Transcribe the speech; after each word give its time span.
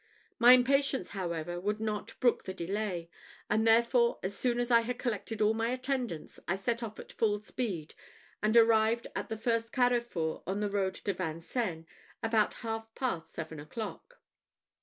My 0.39 0.53
impatience, 0.53 1.09
however, 1.09 1.59
would 1.61 1.79
not 1.79 2.19
brook 2.19 2.45
the 2.45 2.55
delay; 2.55 3.07
and 3.51 3.67
therefore, 3.67 4.17
as 4.23 4.35
soon 4.35 4.59
as 4.59 4.71
I 4.71 4.81
had 4.81 4.97
collected 4.97 5.43
all 5.43 5.53
my 5.53 5.69
attendants, 5.69 6.39
I 6.47 6.55
set 6.55 6.81
off 6.81 6.97
at 6.97 7.11
full 7.11 7.39
speed, 7.41 7.93
and 8.41 8.57
arrived 8.57 9.05
at 9.15 9.29
the 9.29 9.37
first 9.37 9.71
carrefour 9.71 10.41
on 10.47 10.59
the 10.59 10.71
road 10.71 10.95
to 10.95 11.13
Vincennes, 11.13 11.85
about 12.23 12.55
half 12.65 12.87
past 12.95 13.31
seven 13.31 13.59
o'clock. 13.59 14.19